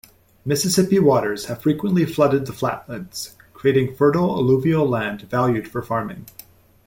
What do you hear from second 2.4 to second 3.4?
the flatlands,